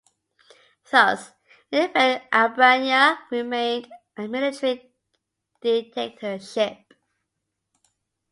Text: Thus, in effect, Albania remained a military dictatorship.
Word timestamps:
Thus, 0.89 1.31
in 1.69 1.83
effect, 1.91 2.33
Albania 2.33 3.19
remained 3.29 3.87
a 4.17 4.27
military 4.27 4.95
dictatorship. 5.61 6.91